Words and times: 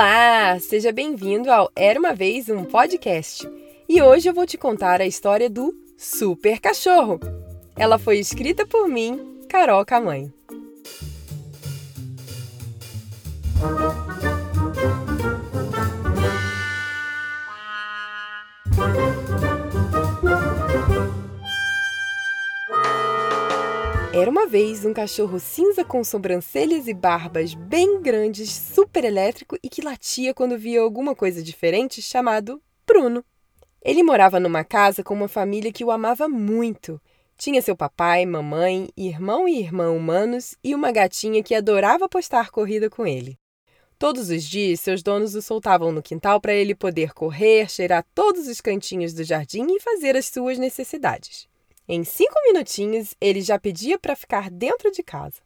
Olá! 0.00 0.58
Seja 0.58 0.90
bem-vindo 0.92 1.52
ao 1.52 1.70
Era 1.76 2.00
uma 2.00 2.14
Vez 2.14 2.48
um 2.48 2.64
Podcast. 2.64 3.46
E 3.86 4.00
hoje 4.00 4.30
eu 4.30 4.32
vou 4.32 4.46
te 4.46 4.56
contar 4.56 4.98
a 4.98 5.06
história 5.06 5.50
do 5.50 5.74
Super 5.94 6.58
Cachorro. 6.58 7.20
Ela 7.76 7.98
foi 7.98 8.18
escrita 8.18 8.66
por 8.66 8.88
mim, 8.88 9.42
Carol 9.46 9.84
Camanho. 9.84 10.32
Era 24.20 24.30
uma 24.30 24.46
vez 24.46 24.84
um 24.84 24.92
cachorro 24.92 25.40
cinza 25.40 25.82
com 25.82 26.04
sobrancelhas 26.04 26.86
e 26.86 26.92
barbas 26.92 27.54
bem 27.54 28.02
grandes, 28.02 28.52
super 28.52 29.02
elétrico 29.02 29.56
e 29.62 29.68
que 29.70 29.80
latia 29.80 30.34
quando 30.34 30.58
via 30.58 30.82
alguma 30.82 31.14
coisa 31.14 31.42
diferente, 31.42 32.02
chamado 32.02 32.60
Bruno. 32.86 33.24
Ele 33.82 34.02
morava 34.02 34.38
numa 34.38 34.62
casa 34.62 35.02
com 35.02 35.14
uma 35.14 35.26
família 35.26 35.72
que 35.72 35.82
o 35.82 35.90
amava 35.90 36.28
muito. 36.28 37.00
Tinha 37.38 37.62
seu 37.62 37.74
papai, 37.74 38.26
mamãe, 38.26 38.90
irmão 38.94 39.48
e 39.48 39.58
irmã 39.58 39.90
humanos 39.90 40.54
e 40.62 40.74
uma 40.74 40.92
gatinha 40.92 41.42
que 41.42 41.54
adorava 41.54 42.06
postar 42.06 42.50
corrida 42.50 42.90
com 42.90 43.06
ele. 43.06 43.38
Todos 43.98 44.28
os 44.28 44.44
dias, 44.44 44.80
seus 44.80 45.02
donos 45.02 45.34
o 45.34 45.40
soltavam 45.40 45.92
no 45.92 46.02
quintal 46.02 46.42
para 46.42 46.52
ele 46.52 46.74
poder 46.74 47.14
correr, 47.14 47.70
cheirar 47.70 48.04
todos 48.14 48.48
os 48.48 48.60
cantinhos 48.60 49.14
do 49.14 49.24
jardim 49.24 49.66
e 49.70 49.80
fazer 49.80 50.14
as 50.14 50.26
suas 50.26 50.58
necessidades. 50.58 51.49
Em 51.92 52.04
cinco 52.04 52.36
minutinhos, 52.44 53.16
ele 53.20 53.40
já 53.40 53.58
pedia 53.58 53.98
para 53.98 54.14
ficar 54.14 54.48
dentro 54.48 54.92
de 54.92 55.02
casa. 55.02 55.40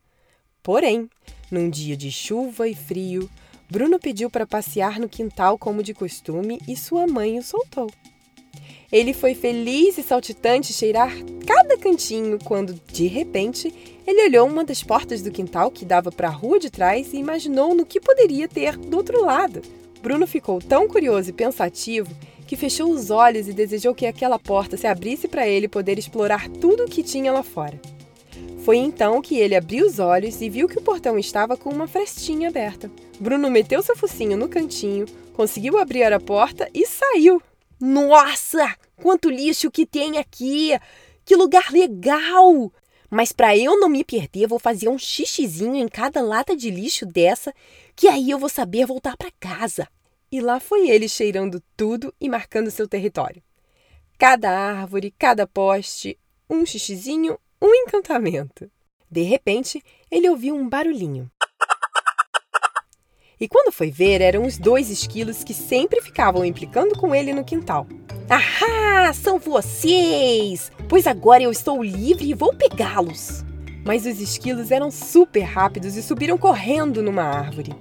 Porém, 0.63 1.09
num 1.51 1.71
dia 1.71 1.97
de 1.97 2.13
chuva 2.13 2.69
e 2.69 2.75
frio, 2.75 3.31
Bruno 3.71 3.99
pediu 3.99 4.29
para 4.29 4.47
passear 4.47 5.01
no 5.01 5.09
quintal 5.09 5.57
como 5.57 5.83
de 5.83 5.95
costume 5.95 6.61
e 6.69 6.77
sua 6.77 7.07
mãe 7.07 7.39
o 7.39 7.43
soltou. 7.43 7.91
Ele 8.93 9.15
foi 9.15 9.35
feliz 9.35 9.97
e 9.97 10.03
saltitante 10.03 10.75
cheirar 10.75 11.15
cada 11.47 11.79
cantinho 11.79 12.39
quando, 12.45 12.75
de 12.93 13.07
repente, 13.07 13.73
ele 14.07 14.25
olhou 14.25 14.47
uma 14.47 14.67
das 14.67 14.83
portas 14.83 15.23
do 15.23 15.31
quintal 15.31 15.71
que 15.71 15.87
dava 15.87 16.13
para 16.13 16.29
a 16.29 16.31
rua 16.31 16.61
de 16.61 16.69
trás 16.69 17.15
e 17.15 17.17
imaginou 17.17 17.75
no 17.75 17.87
que 17.87 17.99
poderia 17.99 18.47
ter 18.47 18.77
do 18.77 18.99
outro 18.99 19.25
lado. 19.25 19.63
Bruno 20.05 20.27
ficou 20.27 20.61
tão 20.61 20.87
curioso 20.87 21.31
e 21.31 21.33
pensativo 21.33 22.15
que 22.47 22.59
fechou 22.59 22.91
os 22.91 23.09
olhos 23.09 23.49
e 23.49 23.55
desejou 23.55 23.95
que 23.95 24.05
aquela 24.05 24.39
porta 24.39 24.77
se 24.77 24.87
abrisse 24.87 25.27
para 25.27 25.49
ele 25.49 25.67
poder 25.67 25.99
explorar 25.99 26.47
tudo 26.47 26.85
o 26.85 26.87
que 26.87 27.03
tinha 27.03 27.33
lá 27.33 27.43
fora. 27.43 27.81
Foi 28.63 28.77
então 28.77 29.23
que 29.23 29.39
ele 29.39 29.57
abriu 29.57 29.87
os 29.87 29.99
olhos 29.99 30.43
e 30.43 30.51
viu 30.51 30.69
que 30.69 30.79
o 30.79 30.83
portão 30.83 31.19
estava 31.19 31.57
com 31.57 31.71
uma 31.71 31.89
frestinha 31.89 32.51
aberta. 32.51 32.91
Bruno 33.19 33.51
meteu 33.51 33.83
seu 33.83 33.97
focinho 33.97 34.37
no 34.37 34.47
cantinho, 34.47 35.07
conseguiu 35.33 35.79
abrir 35.79 36.13
a 36.13 36.21
porta 36.21 36.69
e 36.75 36.85
saiu. 36.85 37.41
Nossa, 37.81 38.77
quanto 38.97 39.31
lixo 39.31 39.71
que 39.71 39.87
tem 39.87 40.19
aqui! 40.19 40.79
Que 41.25 41.35
lugar 41.35 41.73
legal! 41.73 42.71
Mas 43.11 43.33
para 43.33 43.57
eu 43.57 43.79
não 43.79 43.89
me 43.89 44.05
perder, 44.05 44.49
vou 44.49 44.59
fazer 44.59 44.89
um 44.89 44.99
xixizinho 44.99 45.77
em 45.77 45.89
cada 45.89 46.21
lata 46.21 46.57
de 46.57 46.69
lixo 46.69 47.07
dessa, 47.07 47.55
que 47.97 48.09
aí 48.09 48.31
eu 48.31 48.39
vou 48.39 48.49
saber 48.49 48.87
voltar 48.87 49.17
para 49.17 49.31
casa. 49.39 49.89
E 50.31 50.41
lá 50.41 50.59
foi 50.59 50.89
ele 50.89 51.09
cheirando 51.09 51.63
tudo 51.77 52.13
e 52.21 52.29
marcando 52.29 52.71
seu 52.71 52.89
território. 52.89 53.43
Cada 54.19 54.51
árvore, 54.51 55.15
cada 55.19 55.47
poste, 55.47 56.19
um 56.49 56.67
xixizinho, 56.67 57.39
um 57.61 57.75
encantamento. 57.75 58.71
De 59.11 59.23
repente, 59.23 59.83
ele 60.11 60.29
ouviu 60.29 60.55
um 60.57 60.69
barulhinho. 60.69 61.31
E 63.41 63.49
quando 63.49 63.73
foi 63.73 63.91
ver, 63.91 64.21
eram 64.21 64.47
os 64.47 64.59
dois 64.59 64.91
esquilos 64.91 65.45
que 65.45 65.53
sempre 65.53 66.01
ficavam 66.01 66.45
implicando 66.45 66.99
com 66.99 67.15
ele 67.15 67.33
no 67.33 67.45
quintal. 67.45 67.87
Ahá! 68.29 69.13
São 69.13 69.39
vocês! 69.39 70.73
Pois 70.89 71.07
agora 71.07 71.43
eu 71.43 71.51
estou 71.51 71.83
livre 71.83 72.29
e 72.29 72.35
vou 72.35 72.55
pegá-los! 72.55 73.45
Mas 73.85 74.07
os 74.07 74.19
esquilos 74.21 74.71
eram 74.71 74.91
super 74.91 75.43
rápidos 75.43 75.97
e 75.97 76.03
subiram 76.03 76.39
correndo 76.39 77.03
numa 77.03 77.23
árvore. 77.23 77.73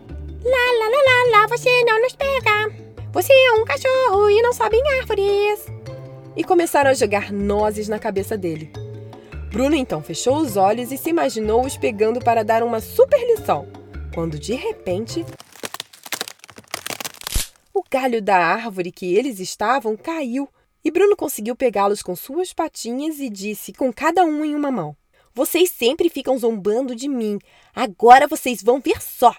Lá, 0.43 0.51
lá, 0.79 0.89
lá, 0.89 0.97
lá, 1.05 1.39
lá, 1.39 1.47
você 1.47 1.69
não 1.85 2.01
nos 2.01 2.13
pega. 2.15 2.69
Você 3.13 3.31
é 3.31 3.51
um 3.53 3.63
cachorro 3.63 4.29
e 4.29 4.41
não 4.41 4.51
sobe 4.51 4.75
em 4.75 4.99
árvores. 4.99 5.65
E 6.35 6.43
começaram 6.43 6.89
a 6.89 6.93
jogar 6.93 7.31
nozes 7.31 7.87
na 7.87 7.99
cabeça 7.99 8.37
dele. 8.37 8.71
Bruno 9.49 9.75
então 9.75 10.01
fechou 10.01 10.37
os 10.37 10.57
olhos 10.57 10.91
e 10.91 10.97
se 10.97 11.11
imaginou 11.11 11.63
os 11.63 11.77
pegando 11.77 12.19
para 12.19 12.43
dar 12.43 12.63
uma 12.63 12.81
super 12.81 13.19
lição. 13.27 13.67
Quando 14.13 14.37
de 14.37 14.55
repente. 14.55 15.25
O 17.73 17.83
galho 17.89 18.21
da 18.21 18.37
árvore 18.37 18.91
que 18.91 19.15
eles 19.15 19.39
estavam 19.39 19.95
caiu 19.95 20.49
e 20.83 20.91
Bruno 20.91 21.15
conseguiu 21.15 21.55
pegá-los 21.55 22.01
com 22.01 22.15
suas 22.15 22.51
patinhas 22.51 23.19
e 23.19 23.29
disse, 23.29 23.71
com 23.71 23.93
cada 23.93 24.25
um 24.25 24.43
em 24.43 24.53
uma 24.53 24.71
mão: 24.71 24.97
Vocês 25.35 25.71
sempre 25.71 26.09
ficam 26.09 26.38
zombando 26.38 26.95
de 26.95 27.07
mim. 27.07 27.39
Agora 27.75 28.27
vocês 28.27 28.61
vão 28.61 28.79
ver 28.79 29.01
só. 29.01 29.35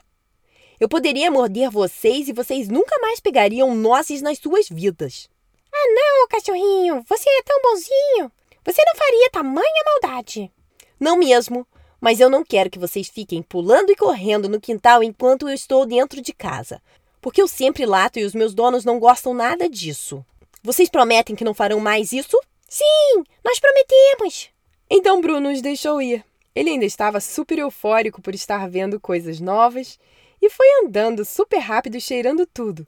Eu 0.80 0.88
poderia 0.88 1.30
morder 1.30 1.70
vocês 1.70 2.28
e 2.28 2.32
vocês 2.32 2.68
nunca 2.68 2.98
mais 3.00 3.20
pegariam 3.20 3.74
nozes 3.76 4.20
nas 4.20 4.38
suas 4.38 4.68
vidas. 4.68 5.28
Ah, 5.72 5.88
não, 5.94 6.28
cachorrinho, 6.28 7.04
você 7.08 7.30
é 7.30 7.42
tão 7.42 7.60
bonzinho. 7.62 8.32
Você 8.64 8.82
não 8.84 8.94
faria 8.96 9.30
tamanha 9.30 9.84
maldade. 9.86 10.50
Não 10.98 11.16
mesmo, 11.16 11.66
mas 12.00 12.18
eu 12.18 12.28
não 12.28 12.44
quero 12.44 12.70
que 12.70 12.78
vocês 12.78 13.08
fiquem 13.08 13.42
pulando 13.42 13.90
e 13.90 13.96
correndo 13.96 14.48
no 14.48 14.60
quintal 14.60 15.02
enquanto 15.02 15.48
eu 15.48 15.54
estou 15.54 15.86
dentro 15.86 16.20
de 16.20 16.32
casa, 16.32 16.82
porque 17.20 17.40
eu 17.40 17.48
sempre 17.48 17.86
lato 17.86 18.18
e 18.18 18.24
os 18.24 18.34
meus 18.34 18.52
donos 18.52 18.84
não 18.84 18.98
gostam 18.98 19.32
nada 19.32 19.68
disso. 19.68 20.24
Vocês 20.62 20.88
prometem 20.88 21.36
que 21.36 21.44
não 21.44 21.54
farão 21.54 21.78
mais 21.78 22.12
isso? 22.12 22.40
Sim, 22.68 23.22
nós 23.44 23.60
prometemos. 23.60 24.53
Então 24.88 25.20
Bruno 25.20 25.50
os 25.50 25.62
deixou 25.62 26.00
ir. 26.00 26.24
Ele 26.54 26.70
ainda 26.70 26.84
estava 26.84 27.20
super 27.20 27.58
eufórico 27.58 28.22
por 28.22 28.34
estar 28.34 28.68
vendo 28.68 29.00
coisas 29.00 29.40
novas 29.40 29.98
e 30.40 30.48
foi 30.50 30.66
andando 30.84 31.24
super 31.24 31.58
rápido, 31.58 32.00
cheirando 32.00 32.46
tudo. 32.46 32.86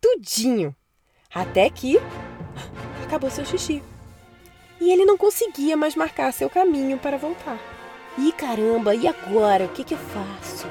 Tudinho. 0.00 0.74
Até 1.34 1.68
que 1.68 1.98
acabou 3.04 3.30
seu 3.30 3.44
xixi. 3.44 3.82
E 4.80 4.92
ele 4.92 5.04
não 5.04 5.18
conseguia 5.18 5.76
mais 5.76 5.96
marcar 5.96 6.32
seu 6.32 6.48
caminho 6.48 6.98
para 6.98 7.18
voltar. 7.18 7.58
Ih, 8.16 8.32
caramba, 8.32 8.94
e 8.94 9.08
agora? 9.08 9.64
O 9.64 9.68
que, 9.68 9.82
que 9.82 9.94
eu 9.94 9.98
faço? 9.98 10.68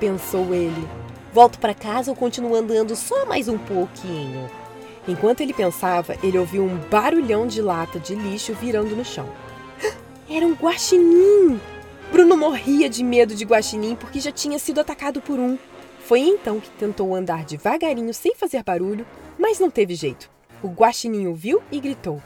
Pensou 0.00 0.54
ele. 0.54 0.88
Volto 1.32 1.58
para 1.58 1.74
casa 1.74 2.10
ou 2.10 2.16
continuo 2.16 2.54
andando 2.54 2.96
só 2.96 3.26
mais 3.26 3.48
um 3.48 3.58
pouquinho? 3.58 4.48
Enquanto 5.06 5.40
ele 5.40 5.52
pensava, 5.52 6.16
ele 6.22 6.38
ouviu 6.38 6.64
um 6.64 6.76
barulhão 6.88 7.46
de 7.46 7.60
lata 7.60 7.98
de 8.00 8.14
lixo 8.14 8.54
virando 8.54 8.96
no 8.96 9.04
chão. 9.04 9.28
Era 10.28 10.46
um 10.46 10.54
guaxinim! 10.54 11.60
Bruno 12.10 12.36
morria 12.36 12.88
de 12.88 13.04
medo 13.04 13.34
de 13.34 13.44
guaxinim 13.44 13.94
porque 13.94 14.20
já 14.20 14.32
tinha 14.32 14.58
sido 14.58 14.80
atacado 14.80 15.20
por 15.20 15.38
um. 15.38 15.58
Foi 16.00 16.20
então 16.20 16.60
que 16.60 16.70
tentou 16.70 17.14
andar 17.14 17.44
devagarinho 17.44 18.12
sem 18.14 18.34
fazer 18.34 18.62
barulho, 18.62 19.06
mas 19.38 19.58
não 19.58 19.70
teve 19.70 19.94
jeito. 19.94 20.30
O 20.62 20.68
guaxininho 20.68 21.34
viu 21.34 21.62
e 21.70 21.78
gritou: 21.78 22.22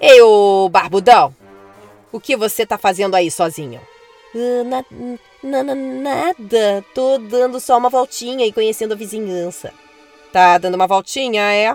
Ei, 0.00 0.20
ô 0.20 0.68
barbudão! 0.68 1.34
O 2.12 2.20
que 2.20 2.36
você 2.36 2.66
tá 2.66 2.76
fazendo 2.76 3.14
aí 3.14 3.30
sozinho? 3.30 3.80
Uh, 4.34 4.64
na, 4.64 4.84
na, 5.42 5.62
na, 5.62 5.74
nada. 5.74 6.84
Tô 6.94 7.18
dando 7.18 7.60
só 7.60 7.78
uma 7.78 7.88
voltinha 7.88 8.46
e 8.46 8.52
conhecendo 8.52 8.92
a 8.92 8.96
vizinhança. 8.96 9.72
Tá 10.32 10.58
dando 10.58 10.74
uma 10.74 10.86
voltinha, 10.86 11.42
é? 11.52 11.74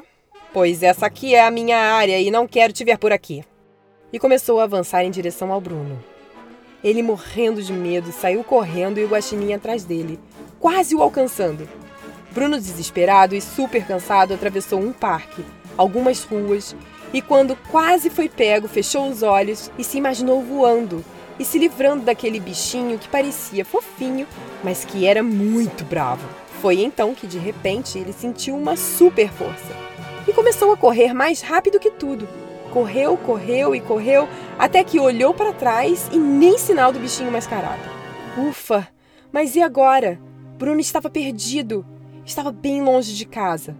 Pois 0.51 0.83
essa 0.83 1.07
aqui 1.07 1.33
é 1.33 1.41
a 1.41 1.51
minha 1.51 1.77
área 1.77 2.19
e 2.19 2.29
não 2.29 2.47
quero 2.47 2.73
te 2.73 2.83
ver 2.83 2.99
por 2.99 3.11
aqui. 3.11 3.43
E 4.13 4.19
começou 4.19 4.59
a 4.59 4.65
avançar 4.65 5.03
em 5.03 5.09
direção 5.09 5.51
ao 5.51 5.59
Bruno. 5.59 5.99
Ele, 6.83 7.01
morrendo 7.01 7.63
de 7.63 7.73
medo, 7.73 8.11
saiu 8.11 8.43
correndo 8.43 8.99
e 8.99 9.03
o 9.03 9.07
guaxinim 9.07 9.53
atrás 9.53 9.83
dele, 9.83 10.19
quase 10.59 10.93
o 10.93 11.01
alcançando. 11.01 11.67
Bruno, 12.29 12.59
desesperado 12.59 13.33
e 13.33 13.41
super 13.41 13.83
cansado, 13.87 14.31
atravessou 14.31 14.79
um 14.79 14.93
parque, 14.93 15.43
algumas 15.75 16.23
ruas, 16.23 16.75
e 17.11 17.23
quando 17.23 17.55
quase 17.71 18.11
foi 18.11 18.29
pego, 18.29 18.67
fechou 18.67 19.09
os 19.09 19.23
olhos 19.23 19.71
e 19.79 19.83
se 19.83 19.97
imaginou 19.97 20.43
voando 20.43 21.03
e 21.39 21.43
se 21.43 21.57
livrando 21.57 22.03
daquele 22.03 22.39
bichinho 22.39 22.99
que 22.99 23.09
parecia 23.09 23.65
fofinho, 23.65 24.27
mas 24.63 24.85
que 24.85 25.07
era 25.07 25.23
muito 25.23 25.83
bravo. 25.83 26.27
Foi 26.61 26.81
então 26.83 27.15
que 27.15 27.25
de 27.25 27.39
repente 27.39 27.97
ele 27.97 28.13
sentiu 28.13 28.55
uma 28.55 28.77
super 28.77 29.31
força 29.31 29.75
e 30.27 30.33
começou 30.33 30.71
a 30.71 30.77
correr 30.77 31.13
mais 31.13 31.41
rápido 31.41 31.79
que 31.79 31.89
tudo. 31.89 32.42
Correu, 32.73 33.15
correu 33.15 33.75
e 33.75 33.79
correu 33.79 34.27
até 34.57 34.83
que 34.83 34.99
olhou 34.99 35.31
para 35.31 35.53
trás 35.53 36.09
e 36.11 36.17
nem 36.17 36.57
sinal 36.57 36.91
do 36.91 36.99
bichinho 36.99 37.31
mascarado. 37.31 37.83
Ufa! 38.35 38.87
Mas 39.31 39.55
e 39.55 39.61
agora? 39.61 40.19
Bruno 40.57 40.79
estava 40.79 41.07
perdido. 41.07 41.85
Estava 42.25 42.51
bem 42.51 42.81
longe 42.81 43.13
de 43.13 43.25
casa. 43.27 43.77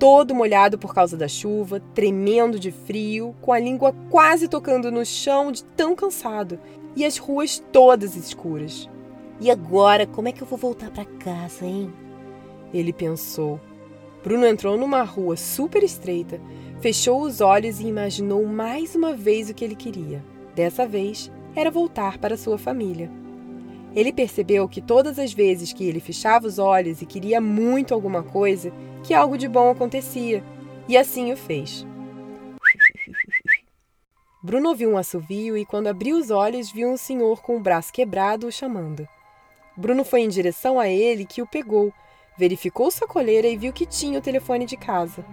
Todo 0.00 0.34
molhado 0.34 0.76
por 0.76 0.92
causa 0.92 1.16
da 1.16 1.28
chuva, 1.28 1.78
tremendo 1.94 2.58
de 2.58 2.72
frio, 2.72 3.36
com 3.40 3.52
a 3.52 3.58
língua 3.60 3.94
quase 4.10 4.48
tocando 4.48 4.90
no 4.90 5.06
chão 5.06 5.52
de 5.52 5.62
tão 5.62 5.94
cansado, 5.94 6.58
e 6.96 7.04
as 7.04 7.16
ruas 7.16 7.62
todas 7.70 8.16
escuras. 8.16 8.90
E 9.40 9.48
agora, 9.48 10.08
como 10.08 10.26
é 10.26 10.32
que 10.32 10.42
eu 10.42 10.46
vou 10.46 10.58
voltar 10.58 10.90
para 10.90 11.04
casa, 11.04 11.64
hein? 11.64 11.92
Ele 12.72 12.92
pensou. 12.92 13.60
Bruno 14.24 14.44
entrou 14.44 14.76
numa 14.76 15.02
rua 15.02 15.36
super 15.36 15.84
estreita, 15.84 16.40
fechou 16.84 17.22
os 17.22 17.40
olhos 17.40 17.80
e 17.80 17.86
imaginou 17.86 18.44
mais 18.44 18.94
uma 18.94 19.14
vez 19.14 19.48
o 19.48 19.54
que 19.54 19.64
ele 19.64 19.74
queria. 19.74 20.22
Dessa 20.54 20.86
vez, 20.86 21.32
era 21.56 21.70
voltar 21.70 22.18
para 22.18 22.36
sua 22.36 22.58
família. 22.58 23.10
Ele 23.96 24.12
percebeu 24.12 24.68
que 24.68 24.82
todas 24.82 25.18
as 25.18 25.32
vezes 25.32 25.72
que 25.72 25.88
ele 25.88 25.98
fechava 25.98 26.46
os 26.46 26.58
olhos 26.58 27.00
e 27.00 27.06
queria 27.06 27.40
muito 27.40 27.94
alguma 27.94 28.22
coisa, 28.22 28.70
que 29.02 29.14
algo 29.14 29.38
de 29.38 29.48
bom 29.48 29.70
acontecia, 29.70 30.44
e 30.86 30.94
assim 30.94 31.32
o 31.32 31.38
fez. 31.38 31.86
Bruno 34.44 34.68
ouviu 34.68 34.90
um 34.90 34.98
assovio 34.98 35.56
e, 35.56 35.64
quando 35.64 35.86
abriu 35.86 36.18
os 36.18 36.30
olhos, 36.30 36.70
viu 36.70 36.90
um 36.90 36.98
senhor 36.98 37.40
com 37.40 37.56
o 37.56 37.60
braço 37.60 37.90
quebrado 37.90 38.46
o 38.46 38.52
chamando. 38.52 39.08
Bruno 39.74 40.04
foi 40.04 40.20
em 40.20 40.28
direção 40.28 40.78
a 40.78 40.86
ele, 40.86 41.24
que 41.24 41.40
o 41.40 41.46
pegou, 41.46 41.90
verificou 42.36 42.90
sua 42.90 43.08
coleira 43.08 43.48
e 43.48 43.56
viu 43.56 43.72
que 43.72 43.86
tinha 43.86 44.18
o 44.18 44.22
telefone 44.22 44.66
de 44.66 44.76
casa. 44.76 45.24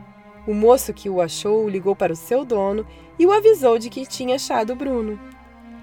O 0.48 0.54
moço 0.54 0.94
que 0.94 1.10
o 1.10 1.22
achou 1.22 1.70
ligou 1.70 1.96
para 1.96 2.14
o 2.14 2.16
seu 2.16 2.44
dono 2.44 2.86
e 3.20 3.26
o 3.26 3.32
avisou 3.32 3.78
de 3.78 3.90
que 3.90 4.06
tinha 4.06 4.36
achado 4.36 4.76
Bruno. 4.76 5.20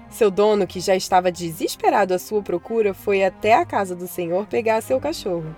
Seu 0.09 0.29
dono, 0.29 0.67
que 0.67 0.79
já 0.79 0.95
estava 0.95 1.31
desesperado 1.31 2.13
à 2.13 2.19
sua 2.19 2.41
procura, 2.41 2.93
foi 2.93 3.23
até 3.23 3.53
a 3.53 3.65
casa 3.65 3.95
do 3.95 4.07
senhor 4.07 4.47
pegar 4.47 4.81
seu 4.81 4.99
cachorro. 4.99 5.55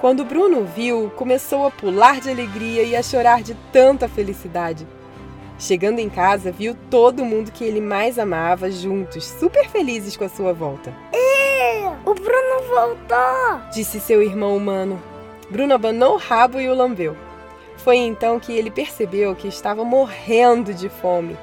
Quando 0.00 0.24
Bruno 0.24 0.64
viu, 0.64 1.10
começou 1.16 1.66
a 1.66 1.70
pular 1.70 2.20
de 2.20 2.30
alegria 2.30 2.82
e 2.82 2.94
a 2.94 3.02
chorar 3.02 3.42
de 3.42 3.54
tanta 3.72 4.08
felicidade. 4.08 4.86
Chegando 5.58 5.98
em 5.98 6.08
casa, 6.08 6.52
viu 6.52 6.74
todo 6.88 7.24
mundo 7.24 7.52
que 7.52 7.64
ele 7.64 7.80
mais 7.80 8.18
amava 8.18 8.70
juntos, 8.70 9.24
super 9.26 9.68
felizes 9.68 10.16
com 10.16 10.24
a 10.24 10.28
sua 10.28 10.52
volta. 10.52 10.94
O 12.04 12.14
Bruno 12.14 12.62
voltou! 12.68 13.70
Disse 13.74 14.00
seu 14.00 14.22
irmão 14.22 14.56
humano. 14.56 15.02
Bruno 15.50 15.74
abanou 15.74 16.14
o 16.14 16.18
rabo 16.18 16.60
e 16.60 16.68
o 16.68 16.74
lambeu. 16.74 17.14
Foi 17.82 17.96
então 17.96 18.38
que 18.38 18.52
ele 18.52 18.70
percebeu 18.70 19.34
que 19.34 19.48
estava 19.48 19.84
morrendo 19.84 20.74
de 20.74 20.88
fome. 20.88 21.36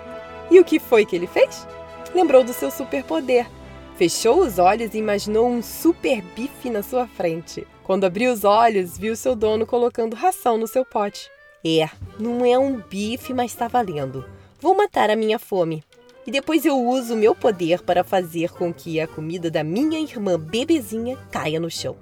E 0.51 0.60
o 0.60 0.66
que 0.66 0.80
foi 0.80 1.06
que 1.06 1.16
ele 1.16 1.28
fez? 1.28 1.68
Lembrou 2.13 2.44
do 2.44 2.54
seu 2.54 2.69
superpoder. 2.69 3.48
Fechou 3.95 4.42
os 4.42 4.60
olhos 4.60 4.94
e 4.94 5.00
imaginou 5.00 5.48
um 5.48 5.62
super 5.62 6.22
bife 6.22 6.69
na 6.69 6.84
sua 6.84 7.07
frente. 7.07 7.66
Quando 7.84 8.04
abriu 8.04 8.31
os 8.31 8.44
olhos, 8.44 8.98
viu 8.98 9.16
seu 9.16 9.36
dono 9.36 9.66
colocando 9.66 10.16
ração 10.16 10.57
no 10.57 10.68
seu 10.68 10.86
pote. 10.86 11.30
É, 11.66 11.89
não 12.19 12.45
é 12.45 12.57
um 12.57 12.80
bife, 12.80 13.33
mas 13.33 13.51
está 13.51 13.68
valendo. 13.68 14.24
Vou 14.62 14.75
matar 14.75 15.10
a 15.10 15.16
minha 15.16 15.40
fome. 15.40 15.83
E 16.25 16.31
depois 16.31 16.66
eu 16.66 16.78
uso 16.78 17.13
o 17.13 17.18
meu 17.18 17.33
poder 17.33 17.81
para 17.81 18.04
fazer 18.04 18.51
com 18.51 18.72
que 18.74 19.00
a 19.00 19.07
comida 19.07 19.50
da 19.50 19.63
minha 19.63 20.00
irmã 20.00 20.38
bebezinha 20.38 21.18
caia 21.31 21.60
no 21.60 21.72
chão. 21.72 21.95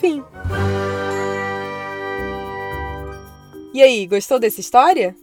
Fim. 0.00 0.24
E 3.74 3.82
aí, 3.82 4.06
gostou 4.06 4.38
dessa 4.38 4.60
história? 4.60 5.16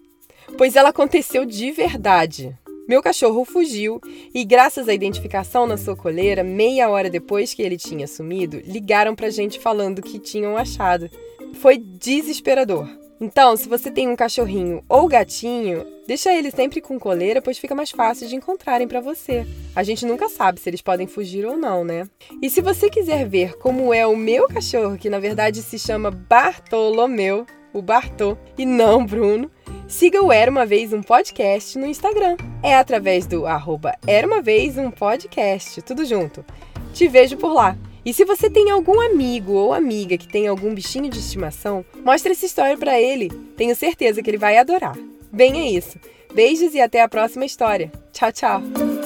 Pois 0.58 0.76
ela 0.76 0.90
aconteceu 0.90 1.46
de 1.46 1.72
verdade. 1.72 2.54
Meu 2.86 3.02
cachorro 3.02 3.46
fugiu 3.46 4.02
e, 4.34 4.44
graças 4.44 4.90
à 4.90 4.94
identificação 4.94 5.66
na 5.66 5.78
sua 5.78 5.96
coleira, 5.96 6.44
meia 6.44 6.90
hora 6.90 7.10
depois 7.10 7.54
que 7.54 7.62
ele 7.62 7.78
tinha 7.78 8.06
sumido, 8.08 8.62
ligaram 8.66 9.16
pra 9.16 9.30
gente 9.30 9.58
falando 9.58 10.02
que 10.02 10.20
tinham 10.20 10.58
achado. 10.58 11.10
Foi 11.62 11.78
desesperador. 11.78 12.90
Então, 13.22 13.56
se 13.56 13.70
você 13.70 13.90
tem 13.90 14.10
um 14.10 14.18
cachorrinho 14.18 14.84
ou 14.90 15.08
gatinho, 15.08 15.86
deixa 16.06 16.34
ele 16.34 16.52
sempre 16.52 16.82
com 16.82 17.00
coleira, 17.00 17.42
pois 17.42 17.58
fica 17.58 17.74
mais 17.74 17.92
fácil 17.92 18.28
de 18.28 18.36
encontrarem 18.36 18.86
para 18.86 19.00
você. 19.00 19.48
A 19.74 19.82
gente 19.82 20.06
nunca 20.06 20.28
sabe 20.28 20.60
se 20.60 20.70
eles 20.70 20.82
podem 20.82 21.08
fugir 21.08 21.46
ou 21.46 21.56
não, 21.56 21.86
né? 21.86 22.06
E 22.42 22.50
se 22.50 22.60
você 22.60 22.90
quiser 22.90 23.26
ver 23.30 23.58
como 23.60 23.94
é 23.94 24.06
o 24.06 24.18
meu 24.18 24.50
cachorro, 24.50 24.98
que 24.98 25.10
na 25.10 25.20
verdade 25.20 25.62
se 25.62 25.80
chama 25.80 26.12
Bartolomeu, 26.12 27.46
o 27.74 27.82
Bartô, 27.82 28.38
e 28.58 28.66
não 28.66 29.06
Bruno, 29.06 29.50
siga 29.88 30.22
o 30.22 30.32
Era 30.32 30.50
Uma 30.50 30.66
Vez 30.66 30.94
Um 30.94 31.02
Podcast 31.02 31.78
no 31.78 31.86
Instagram. 31.86 32.38
É 32.64 32.76
através 32.76 33.26
do 33.26 33.46
arroba 33.46 33.96
Era 34.06 34.28
Uma 34.28 34.42
Vez 34.42 34.78
Um 34.78 34.92
Podcast, 34.92 35.82
tudo 35.82 36.06
junto. 36.06 36.46
Te 36.94 37.08
vejo 37.08 37.38
por 37.38 37.54
lá. 37.54 37.78
E 38.04 38.14
se 38.14 38.26
você 38.26 38.50
tem 38.50 38.72
algum 38.72 39.00
amigo 39.00 39.54
ou 39.54 39.74
amiga 39.74 40.18
que 40.18 40.28
tem 40.28 40.48
algum 40.48 40.74
bichinho 40.74 41.10
de 41.10 41.20
estimação, 41.20 41.86
mostre 42.04 42.32
essa 42.32 42.46
história 42.46 42.78
para 42.78 43.00
ele. 43.00 43.30
Tenho 43.56 43.76
certeza 43.76 44.24
que 44.24 44.30
ele 44.30 44.38
vai 44.38 44.58
adorar. 44.58 44.98
Bem, 45.32 45.62
é 45.62 45.70
isso. 45.70 46.00
Beijos 46.34 46.74
e 46.74 46.82
até 46.82 47.02
a 47.02 47.10
próxima 47.10 47.46
história. 47.46 47.92
Tchau, 48.12 48.32
tchau. 48.32 49.01